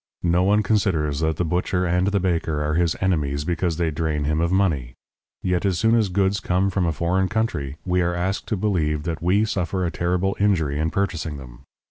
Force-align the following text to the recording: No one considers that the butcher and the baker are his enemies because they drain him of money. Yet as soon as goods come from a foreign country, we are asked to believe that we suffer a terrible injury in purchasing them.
No 0.23 0.41
one 0.41 0.63
considers 0.63 1.19
that 1.19 1.37
the 1.37 1.45
butcher 1.45 1.85
and 1.85 2.07
the 2.07 2.19
baker 2.19 2.63
are 2.63 2.73
his 2.73 2.95
enemies 3.01 3.43
because 3.45 3.77
they 3.77 3.91
drain 3.91 4.23
him 4.23 4.41
of 4.41 4.51
money. 4.51 4.95
Yet 5.43 5.63
as 5.63 5.77
soon 5.77 5.93
as 5.93 6.09
goods 6.09 6.39
come 6.39 6.71
from 6.71 6.87
a 6.87 6.91
foreign 6.91 7.29
country, 7.29 7.77
we 7.85 8.01
are 8.01 8.15
asked 8.15 8.47
to 8.47 8.57
believe 8.57 9.03
that 9.03 9.21
we 9.21 9.45
suffer 9.45 9.85
a 9.85 9.91
terrible 9.91 10.35
injury 10.39 10.79
in 10.79 10.89
purchasing 10.89 11.37
them. 11.37 11.65